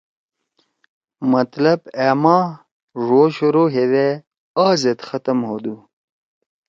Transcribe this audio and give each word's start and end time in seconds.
مطلب 1.33 1.79
اے 1.99 2.09
ما 2.23 2.37
ڙو 3.05 3.21
شروع 3.37 3.67
ہیدے 3.75 4.07
آ 4.63 4.65
زید 4.81 4.99
ختم 5.09 5.37
ہودُو۔ 5.47 5.75